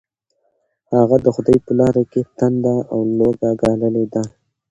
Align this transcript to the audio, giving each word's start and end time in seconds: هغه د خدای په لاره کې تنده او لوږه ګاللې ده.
هغه 0.93 1.15
د 1.25 1.27
خدای 1.35 1.57
په 1.65 1.71
لاره 1.79 2.03
کې 2.11 2.21
تنده 2.37 2.75
او 2.93 2.99
لوږه 3.17 3.51
ګاللې 3.61 4.05
ده. 4.13 4.23